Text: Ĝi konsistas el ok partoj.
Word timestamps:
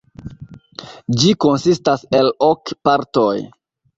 Ĝi 1.23 1.33
konsistas 1.45 2.05
el 2.21 2.31
ok 2.47 2.75
partoj. 2.89 3.29